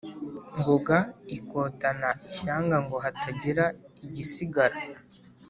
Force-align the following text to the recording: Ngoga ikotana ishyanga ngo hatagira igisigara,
Ngoga 0.59 0.97
ikotana 1.37 2.09
ishyanga 2.27 2.75
ngo 2.83 2.95
hatagira 3.03 3.65
igisigara, 4.05 4.77